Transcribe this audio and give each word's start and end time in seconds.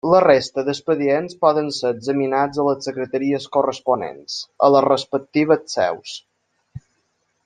La 0.11 0.19
resta 0.23 0.61
d'expedients 0.67 1.35
poden 1.45 1.67
ser 1.79 1.91
examinats 1.97 2.61
a 2.63 2.65
les 2.69 2.89
Secretaries 2.89 3.45
corresponents, 3.57 4.39
a 4.69 4.73
les 4.77 4.87
respectives 4.89 5.63
seus. 5.79 6.17